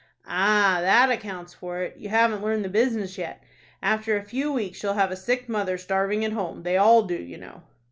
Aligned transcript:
"Ah, 0.25 0.79
that 0.81 1.11
accounts 1.11 1.53
for 1.53 1.83
it. 1.83 1.95
You 1.95 2.09
haven't 2.09 2.41
learned 2.41 2.65
the 2.65 2.69
business 2.69 3.19
yet. 3.19 3.43
After 3.83 4.17
a 4.17 4.23
few 4.23 4.51
weeks 4.51 4.81
you'll 4.81 4.95
have 4.95 5.11
a 5.11 5.15
sick 5.15 5.47
mother 5.47 5.77
starving 5.77 6.25
at 6.25 6.31
home. 6.33 6.63
They 6.63 6.75
all 6.75 7.03
do, 7.03 7.13
you 7.21 7.37
know." 7.37 7.61